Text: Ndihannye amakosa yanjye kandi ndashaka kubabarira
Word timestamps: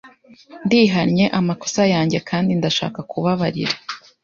Ndihannye 0.65 1.25
amakosa 1.39 1.81
yanjye 1.93 2.17
kandi 2.29 2.51
ndashaka 2.59 2.99
kubabarira 3.11 3.75